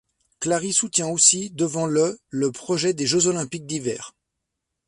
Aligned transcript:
Clary 0.39 0.73
soutient 0.73 1.09
aussi 1.09 1.51
devant 1.51 1.85
le 1.85 2.19
le 2.31 2.51
projet 2.51 2.95
des 2.95 3.05
Jeux 3.05 3.27
olympiques 3.27 3.67
d'hiver. 3.67 4.15